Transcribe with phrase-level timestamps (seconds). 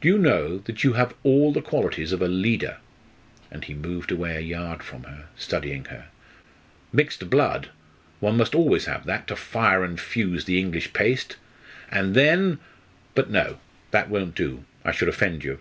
[0.00, 2.76] Do you know that you have all the qualities of a leader!"
[3.50, 6.06] and he moved away a yard from her, studying her
[6.92, 7.70] "mixed blood
[8.20, 11.38] one must always have that to fire and fuse the English paste
[11.90, 12.60] and then
[13.16, 13.58] but no!
[13.90, 15.58] that won't do I should offend you."